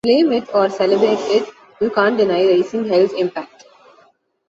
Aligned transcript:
Blame 0.03 0.31
it 0.31 0.49
or 0.55 0.67
celebrate 0.67 1.19
it, 1.35 1.47
you 1.79 1.91
can't 1.91 2.17
deny 2.17 2.41
Raising 2.43 2.85
Hell's 2.87 3.13
impact. 3.13 3.65